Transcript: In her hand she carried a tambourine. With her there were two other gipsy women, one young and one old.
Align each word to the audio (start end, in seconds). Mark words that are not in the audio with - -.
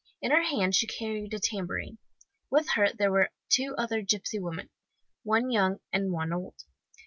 In 0.19 0.31
her 0.31 0.41
hand 0.41 0.73
she 0.73 0.87
carried 0.87 1.31
a 1.31 1.39
tambourine. 1.39 1.99
With 2.49 2.69
her 2.69 2.87
there 2.91 3.11
were 3.11 3.29
two 3.49 3.75
other 3.77 4.01
gipsy 4.01 4.39
women, 4.39 4.71
one 5.21 5.51
young 5.51 5.79
and 5.93 6.11
one 6.11 6.33
old. 6.33 6.55